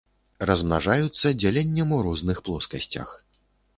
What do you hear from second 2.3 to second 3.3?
плоскасцях.